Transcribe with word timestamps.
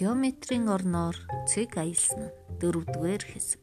Геометрийн 0.00 0.64
орноор 0.72 1.12
цэг 1.44 1.76
аялсан 1.76 2.32
дөрөвдүгээр 2.56 3.20
хэсэг. 3.20 3.60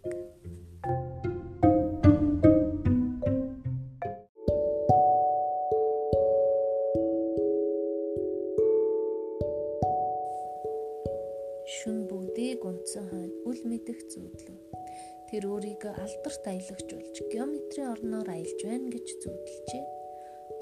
Шүн 11.73 12.05
бүгдийг 12.05 12.61
унтсан 12.69 13.09
хойно 13.09 13.33
үл 13.49 13.61
мэдэх 13.65 13.97
зүүдлв. 14.13 14.61
Тэр 15.33 15.43
өөрийгөө 15.49 15.93
алдарт 15.97 16.43
аялагжуулж 16.53 17.15
геометрийн 17.33 17.97
орноор 17.97 18.29
аялж 18.29 18.61
байна 18.61 18.93
гэж 18.93 19.07
зүүдлжээ. 19.25 19.85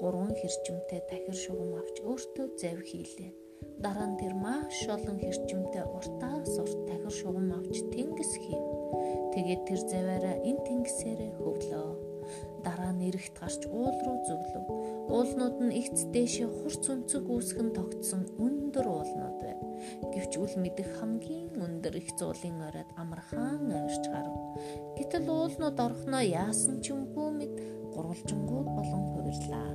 Гурван 0.00 0.32
хэрчмтэй 0.40 1.04
тахир 1.04 1.36
шугам 1.36 1.76
авч 1.76 2.00
өөртөө 2.00 2.46
зав 2.56 2.80
хийлээ. 2.80 3.45
Дараа 3.82 4.08
нь 4.10 4.18
тэр 4.20 4.34
маш 4.34 4.78
олон 4.88 5.16
хэрчмтэй 5.20 5.84
уртаас 5.96 6.52
урт 6.62 6.80
тахир 6.88 7.12
шугам 7.12 7.48
авч 7.56 7.76
тэнгис 7.92 8.32
хийв. 8.40 8.64
Тэгээд 9.32 9.62
тэр 9.68 9.80
заваараа 9.90 10.36
эн 10.48 10.58
тэнгисээрээ 10.66 11.32
хөвлөө. 11.36 11.88
Дараа 12.64 12.92
нь 12.96 13.06
эрэгт 13.08 13.36
гарч 13.38 13.62
уул 13.70 13.96
руу 14.04 14.18
зөвлөв. 14.26 14.64
Уулнууд 15.12 15.56
нь 15.62 15.76
ихц 15.80 16.08
дээшээ 16.10 16.48
хурц 16.50 16.84
өнцөг 16.90 17.24
үүсгэн 17.30 17.70
тогтсон 17.76 18.22
өндөр 18.42 18.86
уулнууд 18.90 19.36
байв. 19.44 19.60
Үл 20.36 20.52
мэдэх 20.60 21.00
хамгийн 21.00 21.56
өндөр 21.56 21.96
их 21.96 22.12
зуулын 22.20 22.60
оройд 22.68 22.90
амархан 23.00 23.72
авирч 23.72 24.04
гарав. 24.12 24.36
Гэтэл 25.00 25.26
уулнууд 25.32 25.78
орхноо 25.80 26.20
яасан 26.20 26.84
ч 26.84 26.92
юмгүй 26.92 27.28
мэд 27.32 27.52
гурвалжингууд 27.96 28.68
болон 28.76 29.02
хувирлаа. 29.16 29.70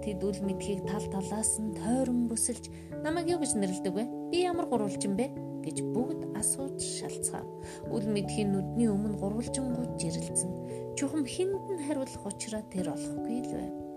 Тэд 0.00 0.20
үл 0.24 0.40
мэдхийг 0.40 0.88
тал 0.88 1.04
талаас 1.12 1.60
нь 1.60 1.76
тойрон 1.76 2.24
бүсэлж 2.32 2.72
намайг 3.04 3.28
юу 3.28 3.44
гэж 3.44 3.52
нэрлэдэг 3.60 3.92
вэ? 3.92 4.04
Би 4.32 4.48
ямар 4.48 4.66
гурвалжин 4.72 5.12
бэ? 5.12 5.28
гэж 5.68 5.84
бүгд 5.92 6.32
асууж 6.40 6.80
шалцгаав. 6.80 7.44
Үл 7.92 8.06
мэдхийн 8.08 8.56
нүдний 8.56 8.88
өмнө 8.88 9.20
гурвалжингууд 9.20 10.00
жирэлцэн. 10.00 10.96
Чухам 10.96 11.28
хинд 11.28 11.60
нь 11.68 11.84
хариулах 11.84 12.24
учраас 12.24 12.64
тэр 12.72 12.96
олохгүй 12.96 13.44
л 13.44 13.52
байв 13.52 13.87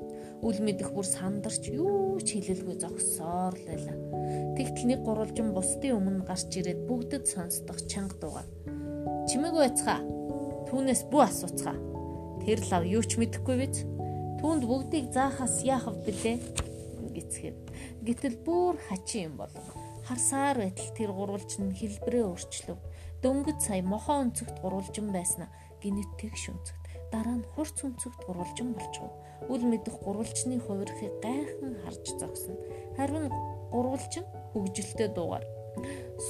үл 0.42 0.58
мэдэх 0.58 0.89
бүр 0.89 1.06
сандарч 1.06 1.70
юу 1.70 2.17
ч 2.17 2.42
хэлэлгүй 2.42 2.75
зогссоор 2.81 3.53
л 3.53 3.66
байлаа. 3.70 3.97
Тэгтэл 4.58 4.89
нэг 4.89 5.00
гурвалжин 5.06 5.53
бусдын 5.53 5.97
өмнө 6.02 6.25
гарч 6.25 6.50
ирээд 6.58 6.89
бүгдэд 6.89 7.25
сонсдох 7.30 7.80
чанга 7.86 8.17
дуугаа. 8.17 8.45
Чимээг 9.30 9.56
байцгаа. 9.56 10.02
Түүнээс 10.67 11.06
бүү 11.14 11.22
асууцгаа. 11.22 11.78
Тэр 12.42 12.59
лав 12.73 12.84
юу 12.89 13.06
ч 13.06 13.22
мэдэхгүй 13.22 13.56
биз? 13.62 13.86
Түүнд 14.42 14.66
бүгдийг 14.66 15.14
заахаас 15.14 15.62
яах 15.62 15.86
вэ 15.86 16.09
блэ? 16.09 16.34
гисгэв. 17.12 17.56
Гэтэл 18.02 18.38
бүр 18.42 18.80
хачин 18.88 19.22
юм 19.31 19.34
болов. 19.38 19.66
Харсаар 20.08 20.58
байтал 20.58 20.92
тэр 20.95 21.12
гурвалжин 21.14 21.75
хэлбэрээ 21.75 22.25
өөрчлөв. 22.25 22.80
Дөнгөж 23.22 23.59
сая 23.62 23.84
мохоо 23.86 24.25
өнцөгт 24.25 24.58
гурвалжин 24.64 25.14
байснаа 25.14 25.50
гинэт 25.84 26.09
тэгш 26.17 26.50
өнцөгт 26.50 26.80
дараа 27.11 27.37
нь 27.37 27.49
хурц 27.53 27.77
өнцөгт 27.83 28.25
гурвалжин 28.25 28.73
болчихов 28.73 29.13
үл 29.51 29.63
мэдэх 29.67 29.95
гурвалжны 30.05 30.55
хувирхыг 30.63 31.13
гайхан 31.19 31.71
харж 31.83 32.05
зогсно. 32.19 32.55
Харин 32.97 33.27
гурвалжин 33.71 34.25
хөгжилтэй 34.53 35.09
дуугаар 35.11 35.45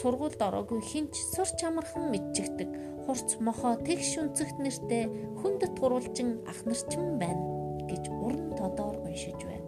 сургуульд 0.01 0.41
ороогүй 0.47 0.81
хинч 0.81 1.13
сурч 1.33 1.59
амархан 1.65 2.09
мэдчихдэг 2.13 2.69
хурц 3.05 3.29
мохоо 3.45 3.75
тэгш 3.87 4.11
үнцэгт 4.21 4.57
нэртэй 4.61 5.03
хүндэт 5.41 5.75
гурвалжин 5.81 6.29
ах 6.51 6.59
нарчин 6.69 7.17
байна 7.21 7.43
гэж 7.89 8.03
уран 8.09 8.53
тодоор 8.57 8.97
уншиж 9.05 9.39
байна. 9.41 9.65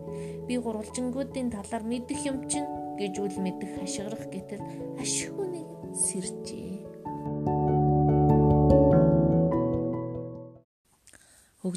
Би 0.47 0.57
гурвалжингуудын 0.57 1.49
талаар 1.55 1.83
мэдэх 1.83 2.19
юм 2.29 2.37
чинь 2.49 2.69
гэж 2.99 3.13
үл 3.19 3.35
мэдэх 3.41 3.71
хашгирах 3.81 4.25
гэтэл 4.29 4.61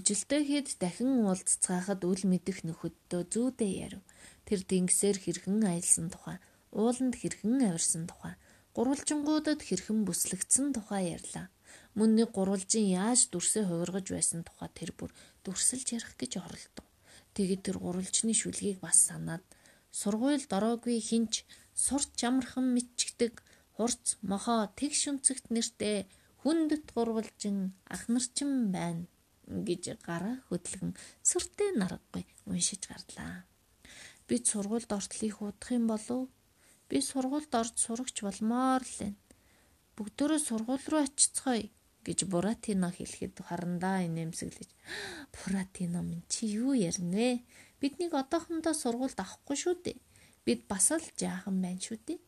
Хөгжилтэй 0.06 0.43
хэд 0.47 0.69
дахин 0.78 1.27
уулзцаахад 1.27 2.06
үл 2.06 2.22
мэдэх 2.31 2.62
нөхөддөө 2.62 3.22
зүүдээ 3.27 3.72
ярив. 3.91 4.03
Тэр 4.47 4.62
тэнгисээр 4.62 5.19
хэрхэн 5.19 5.59
аялсан 5.67 6.15
тухай, 6.15 6.39
ууланд 6.71 7.19
хэрхэн 7.19 7.67
авирсан 7.67 8.06
тухай, 8.06 8.39
гурвалжингуудад 8.71 9.67
хэрхэн 9.67 10.06
бүслэгдсэн 10.06 10.78
тухай 10.78 11.19
ярьлаа. 11.19 11.50
Мөн 11.99 12.22
нэг 12.22 12.31
гурвалжин 12.39 12.87
яаж 12.87 13.34
дүрсээ 13.34 13.67
хувиргаж 13.67 14.06
байсан 14.15 14.47
тухай 14.47 14.71
тэр 14.78 14.94
бүр 14.94 15.11
дүрсэлж 15.43 15.99
ярих 15.99 16.15
гэж 16.15 16.38
оролдов. 16.38 16.87
Тэгээд 17.34 17.67
тэр 17.67 17.77
гурвалжны 17.83 18.31
шүлгийг 18.31 18.78
бас 18.78 19.11
санаад 19.11 19.43
сургуульд 19.91 20.47
ороогүй 20.55 21.03
хинч 21.03 21.43
сурч 21.75 22.15
чамархан 22.15 22.71
мэдчигдэг 22.78 23.43
хурц 23.75 24.23
мохоо 24.23 24.71
тэгш 24.78 25.11
өнцөгт 25.11 25.50
нэртэй 25.50 26.06
хүндэт 26.47 26.94
гурвалжин 26.94 27.75
ах 27.91 28.06
нарчин 28.06 28.71
байна 28.71 29.11
гэж 29.46 30.02
гараа 30.02 30.42
хөдлгөн 30.50 30.92
сүртэй 31.22 31.70
наргагүй 31.78 32.26
уншиж 32.50 32.82
гарлаа. 32.90 33.46
Би 34.26 34.42
сургуульд 34.42 34.90
ортлыг 34.90 35.38
хуудах 35.38 35.70
юм 35.70 35.86
болов? 35.86 36.26
Би 36.90 36.98
сургуульд 36.98 37.52
орж 37.54 37.74
сурагч 37.78 38.26
болмоор 38.26 38.82
л 38.82 38.94
байна. 38.98 39.18
Бүгдөө 39.96 40.38
сургууль 40.42 40.86
руу 40.90 41.02
очицгоё 41.06 41.70
гэж 42.06 42.18
Буратино 42.26 42.90
хэлэхэд 42.90 43.38
харандаа 43.46 44.02
инээмсэглэж 44.06 44.70
Буратино 45.34 46.02
минь 46.02 46.26
чи 46.28 46.50
юу 46.50 46.74
ярина 46.74 47.14
вэ? 47.14 47.30
Биднийг 47.80 48.12
одоохондоо 48.18 48.74
сургуульд 48.74 49.18
авахгүй 49.22 49.56
шүү 49.62 49.74
дээ. 49.84 49.98
Бид 50.44 50.60
бас 50.66 50.90
л 50.90 51.06
жаахан 51.14 51.62
байна 51.62 51.78
шүү 51.78 51.98
дээ. 52.06 52.20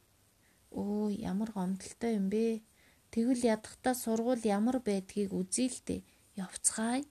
Өө 0.71 1.19
ямар 1.19 1.51
гомдолтой 1.51 2.15
юм 2.15 2.31
бэ? 2.31 2.63
Тэгвэл 3.11 3.43
ядахтаа 3.55 3.95
сургууль 3.95 4.45
ямар 4.47 4.79
байдгийг 4.79 5.35
үзье 5.35 5.67
л 5.67 5.81
дээ 5.83 6.01
явцгаая. 6.39 7.03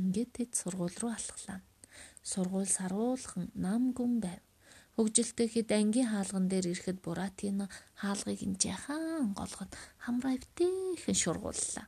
Ингээд 0.00 0.30
тэд 0.36 0.50
сургууль 0.58 0.96
руу 1.00 1.12
алхлаа. 1.12 1.60
Сургууль 2.24 2.70
саруулхан 2.76 3.52
нам 3.54 3.92
гүн 3.92 4.18
байв. 4.24 4.42
Хөгжилтэй 4.96 5.48
хэд 5.50 5.70
ангийн 5.74 6.10
хаалган 6.10 6.46
дээр 6.48 6.70
ирэхэд 6.72 6.98
Буратино 7.04 7.66
хаалгыг 8.00 8.40
нь 8.46 8.58
жахан 8.62 9.34
голгод 9.38 9.70
хамраа 10.04 10.38
өвтэйхэн 10.38 11.16
шургууллаа. 11.22 11.86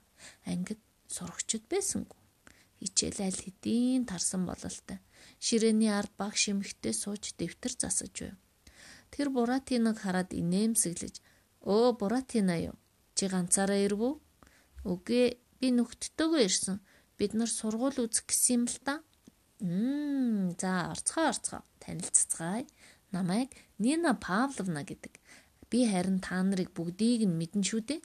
Ангид 0.50 0.82
сурагчд 1.06 1.64
байсангүй. 1.70 2.18
Хичээл 2.82 3.20
аль 3.26 3.40
хэдийн 3.44 4.04
тарсан 4.10 4.42
бололтой. 4.46 4.98
Ширээний 5.38 5.90
ард 5.90 6.12
баг 6.18 6.34
шимхтэй 6.34 6.92
сууж 6.92 7.32
дэвтэр 7.38 7.72
засаж 7.78 8.14
байв. 8.20 8.36
Тэр 9.14 9.30
Буратиног 9.30 9.96
хараад 10.02 10.34
инээмсэглэж 10.34 11.14
"Өө 11.62 11.96
Буратино 11.98 12.56
юу? 12.70 12.76
Чи 13.16 13.24
ганцаараа 13.32 13.80
ирвүү?" 13.86 14.12
"Үгүй, 14.84 15.26
Би 15.60 15.72
нөхдөдөө 15.72 16.40
ирсэн. 16.44 16.80
Бид 17.18 17.32
нар 17.34 17.50
сургууль 17.50 18.00
үзэх 18.04 18.28
гэсэн 18.28 18.52
юм 18.56 18.64
л 18.68 18.78
та. 18.84 18.94
Мм, 19.60 20.56
за 20.60 20.92
орцгоо 20.92 21.32
орцгоо. 21.32 21.62
Танилццгаая. 21.80 22.66
Намайг 23.12 23.50
Нина 23.78 24.12
Павловна 24.14 24.84
гэдэг. 24.84 25.16
Би 25.70 25.88
харин 25.88 26.20
та 26.20 26.42
нарыг 26.42 26.70
бүгдийг 26.76 27.24
нь 27.24 27.38
мэдэн 27.40 27.64
шүү 27.64 27.82
дээ. 27.88 28.00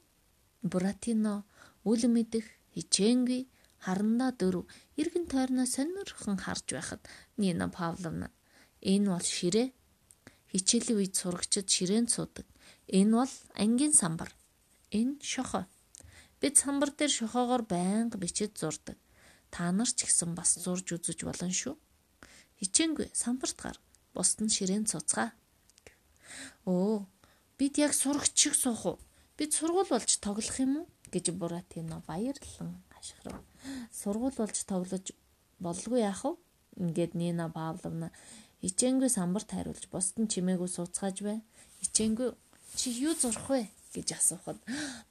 Буратино 0.63 1.44
үл 1.84 2.03
мэдэх 2.07 2.45
хичээнгүй 2.73 3.50
харандаа 3.83 4.31
дөрөв 4.31 4.66
эргэн 5.01 5.25
тойрноо 5.28 5.68
сонирхон 5.68 6.38
харж 6.38 6.66
байхад 6.72 7.01
Нина 7.38 7.68
Павловна 7.68 8.29
энэ 8.81 9.13
бол 9.13 9.28
ширээ 9.38 9.69
хичээлийн 10.51 10.97
үед 10.97 11.13
сурагчид 11.16 11.68
ширээнд 11.69 12.09
суудаг. 12.09 12.45
Энэ 12.89 13.13
бол 13.18 13.33
ангийн 13.56 13.94
самбар. 13.94 14.29
Энэ 14.91 15.22
шохоо. 15.22 15.66
Бид 16.41 16.57
самбар 16.57 16.90
дээр 16.90 17.13
шохоогоор 17.13 17.63
байнга 17.63 18.18
бичиж 18.18 18.57
зурдаг. 18.57 18.97
Та 19.53 19.69
нар 19.72 19.88
ч 19.88 20.09
гэсэн 20.09 20.34
бас 20.34 20.57
зурж 20.57 20.90
үзэж 20.97 21.22
болно 21.22 21.53
шүү. 21.53 21.78
Хичээнгүй 22.59 23.13
самбарт 23.13 23.57
гар. 23.62 23.78
Бусд 24.18 24.42
нь 24.42 24.50
ширээнд 24.50 24.89
цуцгаа. 24.89 25.38
Өө, 26.66 27.06
бид 27.62 27.77
яг 27.77 27.94
сурагч 27.94 28.33
шиг 28.33 28.56
суух 28.57 28.81
уу? 28.86 28.98
Бид 29.38 29.54
сургууль 29.54 29.86
болж 29.86 30.18
тоглох 30.18 30.57
юм 30.57 30.83
уу? 30.83 30.88
гэж 31.12 31.36
Буратино 31.36 32.01
баярлан 32.07 32.81
хашгирав. 32.89 33.44
Сургууль 33.92 34.33
болж 34.38 34.57
тоглож 34.66 35.12
болгүй 35.60 36.00
яах 36.01 36.24
вэ? 36.24 36.31
Ингээд 36.80 37.13
Нина 37.19 37.51
Павловна 37.51 38.10
хичээнгүй 38.63 39.10
самбарт 39.12 39.51
хариулж 39.51 39.92
бусд 39.92 40.16
нь 40.18 40.31
чимээгүй 40.31 40.69
сууцгааж 40.71 41.18
бай. 41.21 41.44
Хичээнгүй 41.83 42.31
чи 42.80 42.89
юу 43.04 43.13
зурх 43.13 43.45
вэ? 43.51 43.68
Гэж 43.96 44.08
асуухад 44.18 44.58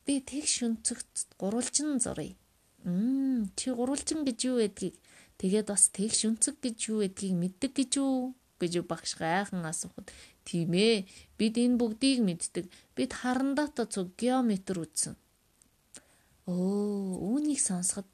би 0.05 0.21
тэг 0.21 0.44
шүнцэгт 0.49 1.37
гурвалжин 1.41 2.00
зуръя. 2.00 2.37
Мм 2.85 3.53
чи 3.56 3.71
гурвалжин 3.71 4.25
гэж 4.25 4.38
юу 4.49 4.56
гэдгийг 4.61 4.97
тэгээд 5.41 5.69
бас 5.73 5.88
тэг 5.93 6.12
шүнцэг 6.17 6.61
гэж 6.65 6.77
юу 6.88 7.05
гэдгийг 7.05 7.35
мэддэг 7.37 7.73
гэж 7.77 7.93
үү 8.00 8.35
гэж 8.61 8.73
багш 8.85 9.17
гайхан 9.21 9.65
асуухад 9.65 10.12
тийм 10.44 10.73
ээ 10.77 11.09
бид 11.38 11.55
энэ 11.56 11.81
бүгдийг 11.81 12.21
мэддэг. 12.25 12.67
Бид 12.97 13.11
харандаатай 13.17 13.87
цуг 13.88 14.17
геометр 14.21 14.85
үзсэн. 14.85 15.15
Оо 16.44 17.17
үүнийг 17.32 17.61
сонсоход 17.61 18.09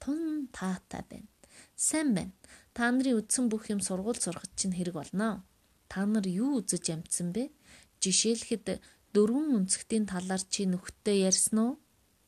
тун 0.00 0.48
таатай 0.52 1.02
байна. 1.08 1.28
Сайн 1.76 2.14
байна. 2.14 2.32
Та 2.76 2.92
нарын 2.92 3.20
үдсэн 3.20 3.48
бүх 3.48 3.70
юм 3.72 3.80
сургууль 3.80 4.20
сурахад 4.20 4.52
чинь 4.56 4.76
хэрэг 4.76 4.96
болно. 5.00 5.44
Та 5.88 6.04
нар 6.04 6.26
юу 6.28 6.60
үзэж 6.60 6.92
амжсан 6.92 7.32
бэ? 7.32 7.48
Жишээлхэд 8.02 8.82
дөрвөн 9.16 9.48
өнцгтийн 9.64 10.04
талаар 10.12 10.42
чи 10.52 10.68
нөхөдтэй 10.68 11.24
ярьсан 11.24 11.56
уу? 11.64 11.72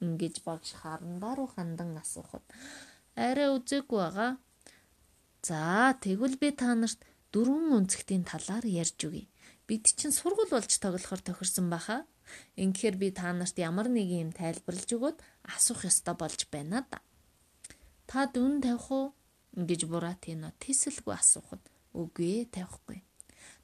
Ингэж 0.00 0.40
багш 0.46 0.73
харандаа 0.81 1.37
руу 1.37 1.52
хандан 1.52 1.93
асуухад 2.00 2.44
арай 3.12 3.52
үзээгүй 3.52 4.00
байгаа. 4.00 4.32
За 5.44 5.93
тэгвэл 6.00 6.40
би 6.40 6.49
та 6.56 6.73
нарт 6.73 7.05
дөрвөн 7.35 7.76
өнцгтийн 7.79 8.25
талаар 8.25 8.64
ярьж 8.64 8.99
өгье. 9.05 9.29
Бид 9.69 9.85
чинь 9.85 10.17
сургууль 10.17 10.49
болж 10.49 10.73
тоглохоор 10.81 11.20
тохирсон 11.20 11.69
баха. 11.69 12.06
Ингэхээр 12.56 12.96
би 12.96 13.08
та 13.12 13.37
нарт 13.37 13.56
ямар 13.61 13.93
нэг 13.93 14.08
юм 14.08 14.31
тайлбарлаж 14.32 14.88
өгөөд 14.96 15.19
асуух 15.44 15.85
ёстой 15.85 16.17
болж 16.17 16.40
байна 16.49 16.87
да. 16.88 17.05
Та 18.08 18.25
дүн 18.32 18.64
тавих 18.64 18.88
уу? 18.88 19.06
гэж 19.52 19.85
Буратино 19.90 20.52
тесэлгүй 20.62 21.14
асуухад 21.17 21.62
үгүй 21.93 22.49
ээ 22.49 22.52
тавихгүй. 22.55 23.02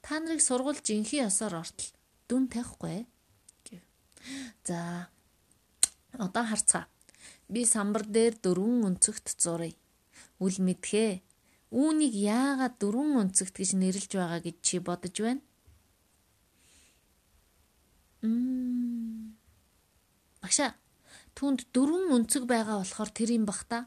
Та 0.01 0.19
нарыг 0.19 0.41
сургууль 0.43 0.81
жинхэнэ 0.83 1.29
ёсоор 1.29 1.63
ортол 1.63 1.89
дүн 2.27 2.49
тавихгүй. 2.51 3.05
За 4.63 5.09
одоо 6.17 6.43
харцгаа. 6.43 6.85
Би 7.49 7.65
самбар 7.65 8.05
дээр 8.05 8.35
дөрвөн 8.41 8.85
өнцөгт 8.89 9.35
зуръя. 9.37 9.75
Үл 10.41 10.57
мэдхээ. 10.67 11.21
Үүнийг 11.75 12.13
яагаад 12.15 12.79
дөрвөн 12.81 13.19
өнцөгт 13.21 13.55
гэж 13.59 13.71
нэрлэж 13.77 14.11
байгаа 14.15 14.41
гэж 14.41 14.57
чи 14.61 14.75
бодож 14.79 15.15
байна? 15.21 15.43
Мм. 18.23 19.35
Багшаа. 20.41 20.73
Түүнд 21.35 21.67
дөрвөн 21.75 22.15
өнцөг 22.15 22.47
байгаа 22.47 22.79
болохоор 22.81 23.11
тэр 23.11 23.29
юм 23.35 23.45
бах 23.45 23.67
та. 23.67 23.85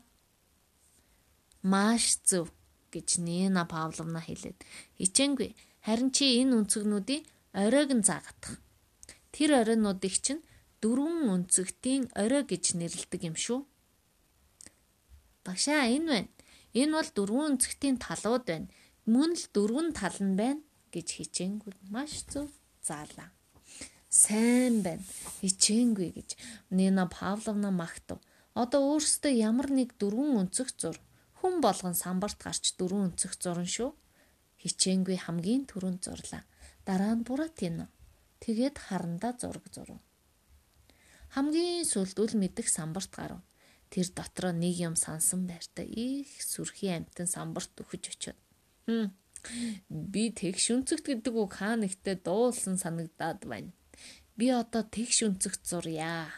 Маш 1.64 2.20
зөв 2.28 2.52
гэж 2.92 3.18
Нина 3.24 3.64
Павловна 3.64 4.20
хэлээд 4.20 4.62
хичээнгүй 5.00 5.50
харин 5.82 6.10
чи 6.12 6.40
энэ 6.40 6.54
өнцгнүүдийг 6.60 7.24
оройг 7.56 7.90
нь 7.96 8.06
заагадах. 8.06 8.60
Тэр 9.38 9.54
оройнуудыг 9.62 10.14
чинь 10.18 10.42
дөрвөн 10.82 11.30
өнцөгтийн 11.30 12.10
орой 12.18 12.42
гэж 12.42 12.74
нэрлэдэг 12.74 13.22
юм 13.30 13.36
шүү. 13.38 13.62
Багшаа 15.46 15.86
энэ 15.94 16.10
байна. 16.10 16.30
Энэ 16.74 16.92
бол 16.98 17.10
дөрвөн 17.14 17.46
өнцөгтийн 17.54 18.02
талууд 18.02 18.44
байна. 18.50 18.66
Мөн 19.06 19.38
л 19.38 19.46
дөрвөн 19.54 19.94
тал 19.94 20.18
нь 20.18 20.34
байна 20.34 20.66
гэж 20.90 21.22
хичээнгүй 21.22 21.70
маш 21.94 22.26
зөв 22.26 22.50
заалаа. 22.82 23.30
Сайн 24.10 24.82
байна. 24.82 25.06
Хичээнгүй 25.38 26.18
гэж 26.18 26.34
Нина 26.74 27.06
Павловна 27.06 27.70
магтав. 27.70 28.18
Одоо 28.58 28.98
өөрсдөө 28.98 29.32
ямар 29.38 29.70
нэг 29.70 29.94
дөрвөн 30.02 30.50
өнцөг 30.50 30.74
зур 30.74 30.98
хүн 31.38 31.62
болгон 31.62 31.94
самбарт 31.94 32.42
гарч 32.42 32.74
дөрвөн 32.74 33.14
өнцөг 33.14 33.38
зурн 33.38 33.70
шүү. 33.70 33.94
Хичээнгүй 34.66 35.16
хамгийн 35.22 35.62
түрүүнд 35.70 36.02
зурлаа. 36.02 36.42
Дараа 36.82 37.14
нь 37.14 37.22
Буратино. 37.22 37.86
Тэгээд 38.40 38.76
харандаа 38.78 39.34
зураг 39.34 39.66
зурв. 39.74 39.98
Хамгийн 41.34 41.84
сүлд 41.84 42.16
үл 42.22 42.34
мэдэх 42.38 42.68
самбарт 42.70 43.12
гарав. 43.12 43.42
Тэр 43.90 44.06
дотроо 44.14 44.52
нэг 44.52 44.74
юм 44.78 44.94
сансан 44.96 45.48
байртаа 45.48 45.84
их 45.84 46.28
сүрхий 46.44 46.92
амтан 46.94 47.26
самбарт 47.26 47.72
өгөж 47.80 48.04
очиод. 48.12 48.38
Хм. 48.86 49.10
Би 49.90 50.30
тэгш 50.30 50.70
үнцэгт 50.74 51.04
гэдэг 51.08 51.34
үг 51.34 51.52
хаа 51.58 51.76
нэгтээ 51.76 52.20
дуулсан 52.26 52.76
санагдаад 52.76 53.42
байна. 53.48 53.72
Би 54.36 54.50
одоо 54.52 54.82
тэгш 54.84 55.26
үнцэгт 55.26 55.62
зурья. 55.66 56.28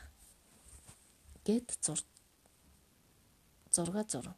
гэд 1.44 1.68
зур. 1.82 2.00
Зурга 3.72 4.04
зурв. 4.08 4.34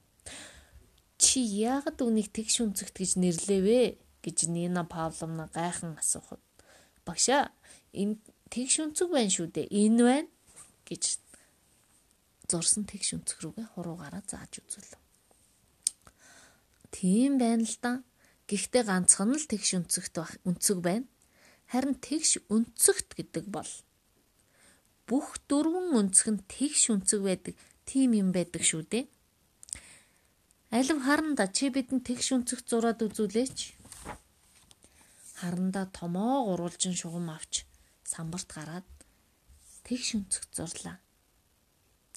Чи 1.19 1.41
яагаад 1.41 2.01
үнийг 2.01 2.33
тэгш 2.33 2.65
үнцэгт 2.65 2.97
гэж 2.97 3.11
нэрлэвэ? 3.21 3.99
гэж 4.23 4.47
Нина 4.49 4.85
Павловна 4.87 5.51
гайхан 5.53 5.99
асуухад. 5.99 6.41
Багшаа 7.07 7.51
энэ 7.93 8.19
тэгш 8.53 8.75
үнцэг 8.85 9.09
байна 9.11 9.33
шүү 9.33 9.49
дээ. 9.53 9.67
Энэ 9.71 10.03
байна 10.07 10.29
гэж 10.89 11.03
зурсан 12.51 12.85
тэгш 12.85 13.17
өнцг 13.17 13.39
рүүгээ 13.41 13.67
хуруугаараа 13.73 14.23
зааж 14.29 14.61
үзвэл. 14.61 14.97
Тийм 16.93 17.41
байна 17.41 17.65
л 17.65 17.77
да. 17.81 17.93
Гэхдээ 18.47 18.85
ганцхан 18.85 19.33
л 19.33 19.49
тэгш 19.49 19.81
өнцөгт 19.81 20.45
өнцөг 20.45 20.79
байна. 20.85 21.09
Харин 21.73 21.97
тэгш 21.97 22.45
өнцөгт 22.53 23.17
гэдэг 23.17 23.49
бол 23.49 23.71
бүх 25.09 25.41
дөрвөн 25.49 25.97
өнцөг 26.01 26.29
нь 26.37 26.45
тэгш 26.45 26.93
өнцөг 26.93 27.21
байдаг 27.25 27.55
тийм 27.89 28.13
юм 28.13 28.29
байдаг 28.37 28.61
шүү 28.61 28.85
дээ. 28.93 29.05
Алив 30.73 30.99
харанда 31.05 31.49
чи 31.49 31.73
бидэнд 31.73 32.05
тэгш 32.05 32.37
өнцөгт 32.37 32.69
зураад 32.69 33.01
үзүүлээч. 33.01 33.82
Харанда 35.43 35.91
томоо 35.91 36.47
гурвалжин 36.47 36.95
шугам 36.95 37.27
авч 37.35 37.67
самбарт 38.07 38.47
гараад 38.55 38.87
тэгш 39.83 40.15
өнцөгт 40.15 40.51
зурлаа. 40.55 41.03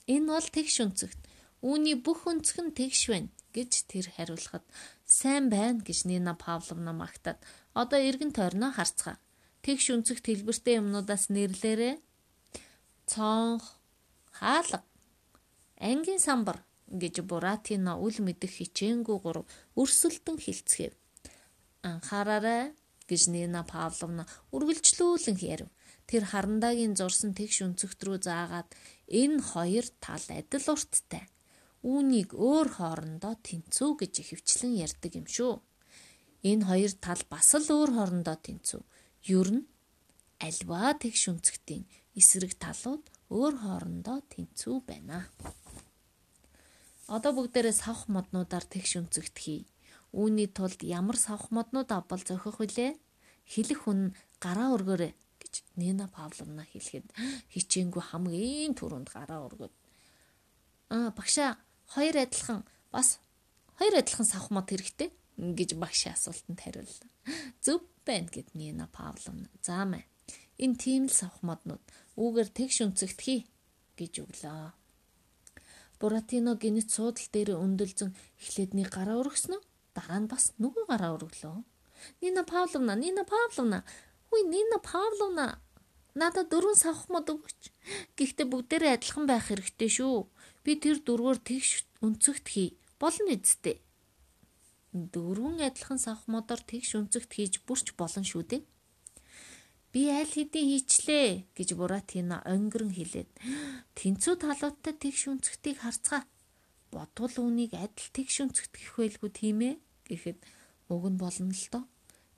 Энэ 0.06 0.30
бол 0.30 0.46
тэгш 0.46 0.76
өнцөгт. 0.86 1.18
Үүний 1.66 1.98
бүх 2.06 2.30
өнцөг 2.30 2.58
нь 2.62 2.78
тэгш 2.78 3.02
байна 3.10 3.34
гэж 3.50 3.72
тэр 3.90 4.06
хариулахад 4.14 4.62
сайн 5.10 5.50
байна 5.50 5.82
гэж 5.82 6.06
Нина 6.06 6.38
Павловна 6.38 6.94
магтаад 6.94 7.42
одоо 7.74 7.98
эргэн 7.98 8.30
тойрноо 8.30 8.70
харцгаа. 8.78 9.18
Тэгш 9.66 9.98
өнцөгт 9.98 10.30
хэлбэртэй 10.30 10.78
юмнуудаас 10.78 11.34
нэрлээрээ 11.34 11.98
цонх, 13.10 13.66
хаалга, 14.38 14.86
ангийн 15.82 16.22
самбар 16.22 16.62
гэж 16.86 17.26
Буратино 17.26 17.98
үл 17.98 18.22
мэдэх 18.22 18.62
хичээнгүй 18.62 19.18
гурав 19.18 19.50
өрсөлдөн 19.74 20.38
хилцгээв. 20.38 20.94
Анхаараарай 21.82 22.78
гэж 23.10 23.22
Нина 23.34 23.62
Павловна 23.64 24.26
үргэлжлүүлэн 24.56 25.38
ярив. 25.42 25.70
Тэр 26.10 26.24
харандагийн 26.30 26.94
зурсан 26.94 27.34
тэгш 27.34 27.66
өнцөгт 27.66 28.00
рүү 28.06 28.18
заагаад 28.28 28.70
энэ 29.10 29.42
хоёр 29.42 29.86
тал 30.04 30.26
адил 30.30 30.66
урттай. 30.74 31.26
Үүнийг 31.86 32.34
өөр 32.34 32.68
хоорондоо 32.78 33.34
тэнцүү 33.42 33.90
гэж 34.02 34.14
ихэвчлэн 34.22 34.74
ярьдаг 34.86 35.12
юм 35.18 35.28
шүү. 35.30 35.54
Энэ 36.50 36.66
хоёр 36.70 36.94
тал 37.02 37.22
бас 37.30 37.50
л 37.58 37.70
өөр 37.70 37.92
хоорондоо 37.98 38.38
тэнцүү. 38.38 38.82
Ер 39.34 39.50
нь 39.50 39.66
альва 40.42 40.94
тэгш 40.98 41.34
өнцгтийн 41.34 41.86
эсрэг 42.14 42.54
талууд 42.62 43.06
өөр 43.34 43.56
хоорондоо 43.66 44.22
тэнцүү 44.30 44.76
байна. 44.86 45.26
Одоо 47.10 47.32
бүгдээрээ 47.38 47.76
савх 47.82 48.10
моднуудаар 48.10 48.66
тэгш 48.66 48.98
өнцөгт 49.02 49.36
хий. 49.38 49.62
Үүний 50.16 50.48
тулд 50.48 50.80
ямар 50.80 51.20
савх 51.20 51.52
моднууд 51.52 51.92
авбал 51.92 52.24
зохих 52.24 52.56
вүлээ? 52.64 52.96
Хэлэх 53.52 53.84
хүн 53.84 54.16
гараа 54.40 54.72
өргөөрэй 54.80 55.12
гэж 55.44 55.54
Нина 55.76 56.08
Павловна 56.08 56.64
хэлэхэд 56.64 57.12
хичээнгүй 57.52 58.04
хамгийн 58.16 58.74
түрүүнд 58.80 59.12
гараа 59.12 59.44
өргөд. 59.44 59.74
Аа 60.96 61.12
багшаа 61.12 61.60
хоёр 61.92 62.16
адилхан 62.24 62.64
бас 62.96 63.20
хоёр 63.76 64.00
адилхан 64.00 64.26
савхмод 64.26 64.72
хэрэгтэй 64.72 65.12
гэж 65.36 65.76
багшийн 65.76 66.16
асуултанд 66.16 66.64
хариуллаа. 66.64 67.12
Зөв 67.60 67.84
байна 68.08 68.32
гэд 68.32 68.56
Нина 68.56 68.88
Павловна. 68.88 69.52
За 69.62 69.84
мэ. 69.84 70.08
Энэ 70.64 70.80
тийм 70.80 71.04
л 71.12 71.14
савхмоднууд 71.14 71.84
үүгээр 72.16 72.50
тэгш 72.56 72.88
өнцөгт 72.88 73.20
хий 73.20 73.42
гэж 74.00 74.24
өглөө. 74.24 74.72
Буратино 76.00 76.56
гинэт 76.56 76.88
суудал 76.92 77.28
дээр 77.32 77.60
өндөлзөн 77.60 78.16
эхлэдний 78.40 78.88
гараа 78.88 79.20
өргөснө. 79.20 79.60
Дараа 79.96 80.20
нь 80.20 80.28
бас 80.28 80.52
нөгөө 80.60 80.84
гараа 80.92 81.16
өргөлөө. 81.16 81.64
Нина 82.22 82.44
Павловна, 82.44 82.94
Нина 83.00 83.24
Павловна 83.24 83.80
Хүй 84.36 84.44
Нина 84.44 84.80
Павловна 84.84 85.46
надад 86.20 86.50
дөрвөн 86.52 86.76
савхмод 86.76 87.30
өгч. 87.32 87.72
Гэхдээ 88.20 88.48
бүгдээрээ 88.52 88.96
адилхан 89.00 89.26
байх 89.32 89.48
хэрэгтэй 89.48 89.88
шүү. 89.88 90.28
Би 90.68 90.76
тэр 90.76 91.00
дөрвөөр 91.08 91.40
тэгш 91.40 91.88
өнцөгт 92.04 92.46
хий. 92.52 92.70
Болно 93.00 93.32
үсттэй. 93.32 93.80
Дөрвөн 94.92 95.64
адилхан 95.64 96.00
савхмодоор 96.04 96.62
тэгш 96.68 97.00
өнцөгт 97.00 97.32
хийж 97.32 97.54
бүрч 97.64 97.96
болно 97.96 98.28
шүү 98.28 98.44
дээ. 98.44 98.62
Би 99.96 100.12
аль 100.12 100.28
хэдийн 100.28 100.68
хийчлээ 100.76 101.56
гэж 101.56 101.70
Буратино 101.80 102.44
онгирон 102.44 102.92
хэлээд 102.92 103.32
тэнцүү 103.96 104.36
талуудтай 104.44 104.96
тэгш 105.00 105.32
өнцөгтийг 105.32 105.80
харцгаа. 105.80 106.28
Бодвол 106.96 107.36
үүнийг 107.44 107.76
адил 107.76 108.10
тэгш 108.16 108.36
өнцөгт 108.48 108.74
гэх 108.80 108.96
байлгүй 108.96 109.32
тийм 109.36 109.60
ээ 109.68 109.76
гэхэд 110.08 110.40
уг 110.88 111.04
нь 111.12 111.20
болно 111.20 111.52
л 111.52 111.68
доо. 111.74 111.84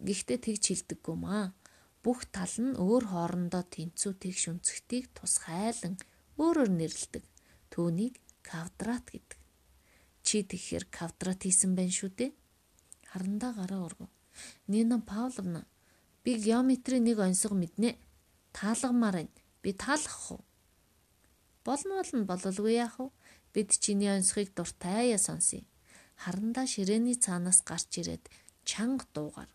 Гэхдээ 0.02 0.40
тэгж 0.42 0.64
хилдэггүй 0.74 1.18
маа 1.22 1.54
бүх 2.02 2.26
тал 2.34 2.56
нь 2.66 2.74
өөр 2.74 3.04
хоорондоо 3.14 3.64
тэнцүү 3.70 4.14
тэгш 4.18 4.44
үнцгтийг 4.50 5.14
тусгайлан 5.14 6.02
өөрөөр 6.42 6.72
нэрлэдэг. 6.74 7.24
Түүнийг 7.70 8.18
квадрат 8.42 9.06
гэдэг. 9.14 9.40
Чи 10.26 10.42
тэгэхээр 10.42 10.86
квадрат 10.90 11.40
хийсэн 11.46 11.78
байх 11.78 11.94
шүү 11.94 12.12
дээ. 12.18 12.32
Харандаа 13.12 13.52
гараа 13.54 13.86
өргөв. 13.86 14.10
Нина 14.72 14.98
Павловна 15.04 15.70
би 16.24 16.40
геометрийн 16.42 17.04
нэг 17.06 17.22
онцгой 17.22 17.58
мэднэ. 17.58 18.00
Таалгамаар 18.58 19.22
байна. 19.22 19.38
Би 19.62 19.74
таалах 19.74 20.32
уу? 20.32 20.42
Болно 21.68 22.00
болно 22.00 22.24
бололгүй 22.26 22.74
яах 22.80 22.98
вэ? 23.00 23.12
Бид 23.54 23.70
чиний 23.84 24.12
онцгойг 24.16 24.50
дуртайя 24.56 25.18
сонсъё. 25.18 25.62
Харандаа 26.16 26.66
ширээний 26.68 27.18
цаанаас 27.24 27.60
гарч 27.70 27.92
ирээд 28.02 28.24
чанга 28.70 29.06
дуугар 29.14 29.50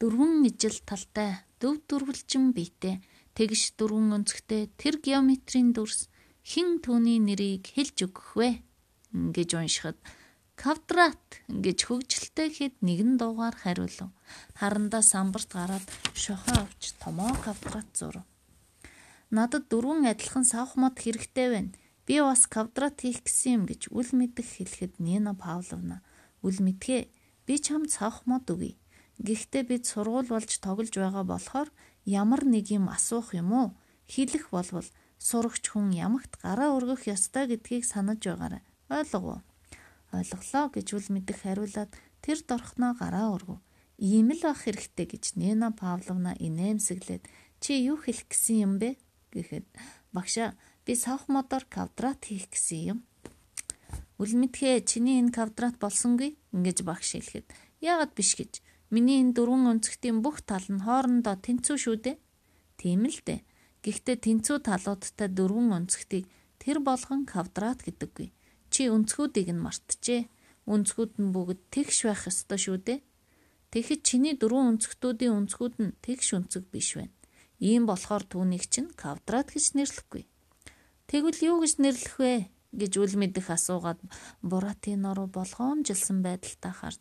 Дөрвөн 0.00 0.48
ижил 0.48 0.80
талтай, 0.88 1.44
төв 1.60 1.74
дөрвөлжин 1.84 2.56
биетэй, 2.56 3.04
тэгш 3.36 3.76
дөрвөн 3.76 4.16
өнцгтэй 4.16 4.72
тэр 4.80 4.96
геометрийн 5.04 5.76
дүрс 5.76 6.08
хэн 6.40 6.80
түүний 6.80 7.20
нэрийг 7.20 7.68
хэлж 7.68 8.08
өгөх 8.08 8.28
вэ? 8.40 8.50
гэж 9.12 9.50
уншихад 9.60 10.00
квадрат 10.56 11.44
гэж 11.52 11.78
хөгжилтэй 11.84 12.48
хэд 12.48 12.74
нэгэн 12.80 13.20
дуугаар 13.20 13.56
хариулв. 13.60 14.08
Харандаа 14.56 15.04
самбарт 15.04 15.52
гараад 15.52 15.84
шохоо 16.16 16.64
авч 16.64 16.96
томоо 16.96 17.36
квадрат 17.44 17.88
зурв. 17.92 18.24
Надад 19.30 19.70
дөрвөн 19.70 20.10
адилхан 20.10 20.42
савх 20.42 20.74
мод 20.74 20.98
хэрэгтэй 20.98 21.48
байна. 21.54 21.72
Би 22.06 22.18
бас 22.18 22.50
квадрат 22.50 22.98
хийх 22.98 23.22
гэсэн 23.22 23.50
юм 23.54 23.62
гэж 23.70 23.94
үл 23.94 24.10
мэдэх 24.10 24.58
хэлэхэд 24.58 24.98
Нина 24.98 25.38
Павловна 25.38 26.02
үл 26.42 26.58
мэдхээ 26.58 27.06
би 27.46 27.54
чамд 27.62 27.94
савх 27.94 28.26
мод 28.26 28.50
өгье. 28.50 28.74
Гэхдээ 29.22 29.62
бид 29.70 29.84
сургууль 29.86 30.26
болж 30.26 30.50
тоглож 30.58 30.90
байгаа 30.90 31.22
болохоор 31.22 31.68
ямар 32.02 32.42
нэг 32.42 32.74
юм 32.74 32.90
асуух 32.90 33.36
юм 33.38 33.52
уу? 33.54 33.68
Хэлэх 34.10 34.50
болвол 34.50 34.88
сурагч 35.22 35.64
хүн 35.70 35.94
ямагт 35.94 36.40
гараа 36.42 36.74
өргөх 36.74 37.06
ёстой 37.06 37.46
гэдгийг 37.46 37.84
санаж 37.86 38.24
байгаарай. 38.24 38.64
Ойлгов 38.90 39.24
уу? 39.30 39.40
Ойлголоо 40.10 40.66
гэж 40.74 40.86
үл 40.96 41.06
мэдэх 41.14 41.46
хариулаад 41.46 41.92
тэр 42.24 42.38
дорхноо 42.42 42.98
гараа 42.98 43.30
өргөв. 43.36 43.60
Ийм 44.00 44.32
л 44.32 44.42
ах 44.48 44.64
хэрэгтэй 44.64 45.06
гэж 45.06 45.24
Нина 45.36 45.70
Павловна 45.70 46.32
инээмсэглээд 46.34 47.28
чи 47.60 47.78
юу 47.78 48.00
хэлэх 48.00 48.26
гэсэн 48.32 48.56
юм 48.66 48.74
бэ? 48.80 48.96
Гэхэд 49.34 49.66
багшаа 50.14 50.58
би 50.84 50.92
савх 50.94 51.26
модоор 51.30 51.64
квадрат 51.70 52.20
хийх 52.26 52.50
гэсэн 52.50 52.80
юм. 52.92 52.98
Үл 54.20 54.32
мэдхээ 54.36 54.84
чиний 54.84 55.18
энэ 55.22 55.34
квадрат 55.34 55.76
болсонгүй 55.80 56.36
ингэж 56.54 56.78
багш 56.84 57.16
хэлэхэд 57.16 57.46
яагаад 57.80 58.12
биш 58.14 58.36
гэж 58.36 58.60
Миний 58.90 59.22
энэ 59.22 59.38
дөрвөн 59.38 59.70
өнцгтийн 59.70 60.18
бүх 60.18 60.42
тал 60.42 60.66
нь 60.66 60.82
хоорондоо 60.82 61.38
тэнцүү 61.38 61.76
шүү 61.78 61.96
дээ. 62.04 62.16
Тийм 62.74 63.06
л 63.06 63.18
дээ. 63.22 63.46
Гэхдээ 63.86 64.16
тэнцүү 64.26 64.58
талуудтай 64.66 65.30
дөрвөн 65.30 65.70
өнцгтийг 65.78 66.26
тэр 66.58 66.82
болгон 66.82 67.22
квадрат 67.22 67.86
гэдэггүй. 67.86 68.34
Чи 68.74 68.90
өнцгүүдийг 68.90 69.54
нь 69.54 69.62
мартжээ. 69.62 70.26
Өнцгүүд 70.66 71.22
нь 71.22 71.30
бүгд 71.30 71.60
тэгш 71.70 71.98
байх 72.10 72.26
ёстой 72.26 72.58
шүү 72.58 72.78
дээ. 72.82 72.98
Тэгэхэд 73.70 74.00
чиний 74.02 74.34
дөрвөн 74.34 74.74
өнцгтүүдийн 74.74 75.38
өнцгүүд 75.38 75.74
нь 75.78 75.94
тэгш 76.02 76.34
өнцөг 76.34 76.66
биш 76.74 76.98
байна. 76.98 77.14
Ийм 77.60 77.84
болохоор 77.84 78.24
түүнийг 78.24 78.64
чинь 78.72 78.90
квадрат 78.96 79.52
гэж 79.52 79.76
нэрлэхгүй. 79.76 80.24
Тэгвэл 81.06 81.40
юу 81.44 81.56
гэж 81.60 81.72
нэрлэх 81.78 82.16
вэ? 82.18 82.34
гэж 82.72 82.92
үл 83.02 83.14
мэдэх 83.18 83.50
асуугаад 83.50 84.00
Буратино 84.40 85.10
руу 85.14 85.26
болгоомжилсан 85.26 86.22
байдалтай 86.22 86.72
харж 86.72 87.00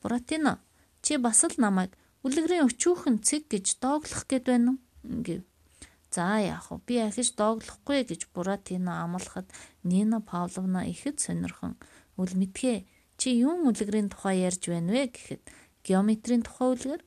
Буратино 0.00 0.58
Чи 1.04 1.16
бас 1.16 1.44
л 1.44 1.56
намайг 1.56 1.92
үлгэрийн 2.24 2.68
өчүүхэн 2.68 3.20
цэг 3.24 3.48
гэж 3.52 3.80
дооглох 3.80 4.24
гээд 4.28 4.44
байна 4.48 4.76
уу? 4.76 4.78
гэв. 5.04 5.40
За 6.12 6.40
яах 6.40 6.68
вэ? 6.72 6.80
Би 6.86 6.94
ахиж 7.00 7.36
дооглохгүй 7.36 8.04
гэж 8.04 8.28
Буратино 8.34 9.04
амлахад 9.04 9.48
Нина 9.84 10.20
Павловна 10.20 10.84
ихэд 10.92 11.20
сонирхон 11.20 11.76
үл 12.20 12.32
мэдхээ 12.36 12.84
чи 13.16 13.28
юун 13.40 13.68
үлгэрийн 13.68 14.12
тухай 14.12 14.44
ярьж 14.48 14.68
байна 14.68 14.92
вэ 14.92 15.12
гэхэд 15.12 15.42
геометрийн 15.84 16.44
тухай 16.44 16.68
үлгэр 16.76 17.02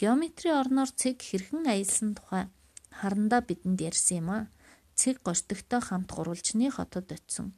геометрийн 0.00 0.58
орноор 0.62 0.90
цэг 1.00 1.16
хэрхэн 1.22 1.64
аялсан 1.70 2.10
тухай 2.18 2.44
харандаа 3.00 3.42
бидэнд 3.48 3.80
ярьсан 3.90 4.16
юм 4.22 4.28
а. 4.30 4.38
Цэг 4.94 5.16
гортогтой 5.26 5.80
хамт 5.82 6.10
гурвалжны 6.14 6.70
хотод 6.70 7.10
очисон. 7.10 7.48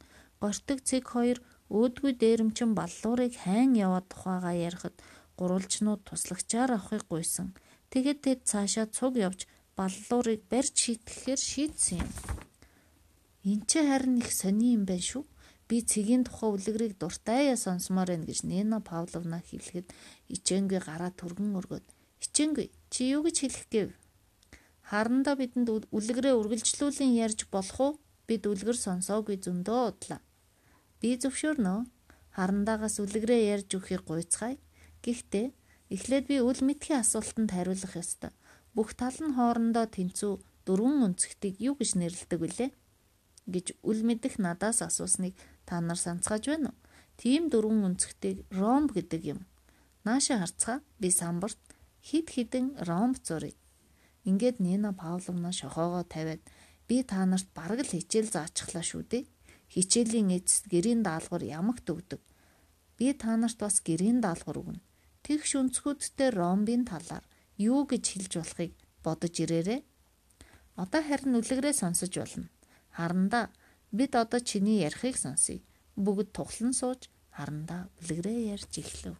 Гортог 0.41 0.79
цэг 0.81 1.03
хоёр 1.13 1.37
өөдгүй 1.69 2.13
дээрэмчин 2.17 2.71
баллуурыг 2.73 3.33
хайн 3.43 3.71
яваад 3.85 4.05
тухайгаа 4.09 4.55
ярихад 4.67 4.95
гурвалжнууд 5.37 6.01
туслагчаар 6.05 6.71
авахыг 6.73 7.03
гуйсан. 7.09 7.53
Тэгээд 7.91 8.19
тэд 8.25 8.39
цаашаа 8.49 8.87
цуг 8.97 9.13
явж 9.27 9.45
баллуурыг 9.77 10.41
барьж 10.51 10.73
шийтгэхээр 10.83 11.41
шийдсэн 11.49 12.01
юм. 12.01 12.11
Чи 13.69 13.79
харин 13.87 14.17
их 14.17 14.31
сони 14.33 14.73
юм 14.77 14.83
байна 14.89 15.05
шүү. 15.09 15.23
Би 15.67 15.83
цэгийн 15.83 16.23
тухай 16.25 16.49
үлгэрийг 16.55 16.93
дуртайя 16.97 17.55
сонсомоор 17.55 18.09
байна 18.11 18.25
гэж 18.25 18.39
Нина 18.49 18.79
Павловна 18.81 19.39
хэлэхэд 19.43 19.87
ичээнгүй 20.33 20.79
гараа 20.79 21.11
түргэн 21.11 21.55
өргөд. 21.59 21.85
Ичээнгүй 22.23 22.67
чи 22.89 23.11
юу 23.13 23.21
гэж 23.25 23.37
хэлэх 23.41 23.65
гээв? 23.71 23.89
Харандаа 24.89 25.35
бидэнд 25.35 25.91
үлгэрээ 25.91 26.35
үргэлжлүүлэн 26.39 27.11
ярьж 27.19 27.45
болох 27.51 27.79
уу? 27.79 27.93
Бид 28.27 28.43
үлгэр 28.47 28.77
сонсоогүй 28.77 29.37
зөндөө 29.43 29.79
удлаа. 29.91 30.21
Би 30.99 31.15
зөвшөөрнө. 31.21 31.85
Харандаагаас 32.35 32.97
үлгэрээ 33.03 33.41
ярьж 33.53 33.69
өгөхийг 33.75 34.03
гуйцгаая. 34.07 34.57
Гэхдээ 35.03 35.47
эхлээд 35.93 36.25
би 36.31 36.37
үл 36.39 36.59
мэдхийн 36.63 37.03
асуултанд 37.03 37.51
хариулах 37.51 37.93
ёстой. 37.99 38.31
Бүх 38.75 38.95
тал 38.95 39.17
нь 39.19 39.35
хоорондоо 39.35 39.85
тэнцүү 39.91 40.33
дөрвөн 40.65 41.05
өнцгтийг 41.07 41.55
юу 41.63 41.75
гэж 41.79 41.99
нэрлэдэг 41.99 42.39
вүлээ? 42.39 42.71
гэж 43.47 43.79
үл 43.81 44.03
мэдэх 44.03 44.37
надаас 44.43 44.83
асуусныг 44.83 45.33
та 45.65 45.79
нар 45.79 45.97
санацгааж 45.97 46.43
байна 46.51 46.69
уу? 46.71 46.77
Тийм 47.15 47.47
дөрвөн 47.49 47.95
өнцгтийг 47.95 48.43
ромб 48.51 48.91
гэдэг 48.91 49.21
юм. 49.33 49.39
Нааша 50.03 50.37
харцгаа 50.43 50.83
би 50.99 51.09
самбарт 51.09 51.57
хид 52.07 52.27
хідэн 52.31 52.65
ромб 52.87 53.15
зуръя. 53.27 53.59
Ингээд 54.29 54.57
Нина 54.63 54.91
Павловна 55.03 55.51
шохоогоо 55.51 56.03
тавиад 56.07 56.39
би 56.87 57.03
та 57.03 57.25
нарт 57.27 57.47
бараг 57.57 57.83
л 57.83 57.91
хичээл 57.91 58.31
заачихлаа 58.31 58.83
шүү 58.87 59.03
дээ. 59.11 59.23
Хичээлийн 59.73 60.31
эцэст 60.37 60.71
гэрийн 60.71 61.03
даалгавар 61.03 61.43
ямагт 61.59 61.87
өгдөг. 61.91 62.21
Би 62.97 63.11
та 63.11 63.35
нарт 63.35 63.59
бас 63.59 63.83
гэрийн 63.83 64.19
даалгавар 64.23 64.61
өгнө 64.63 64.81
тэгш 65.27 65.59
өнцгүүдтэй 65.59 66.31
ромбын 66.31 66.87
талаар 66.87 67.25
юу 67.59 67.83
гэж 67.83 68.03
хэлж 68.15 68.33
болохыг 68.39 68.71
бодож 69.03 69.35
ирээрээ. 69.43 69.83
Одоо 70.79 71.01
харин 71.03 71.35
үлгэрээ 71.35 71.75
сонсож 71.75 72.15
болно. 72.15 72.47
Харандаа 72.95 73.51
бид 73.91 74.15
одоо 74.15 74.39
чиний 74.39 74.79
ярихыг 74.87 75.19
сонсъё. 75.19 75.59
Бүгд 75.99 76.31
тухлан 76.31 76.71
сууж 76.71 77.11
харандаа 77.35 77.91
үлгэрээ 77.99 78.55
ярьж 78.55 78.71
эхлэв. 78.79 79.19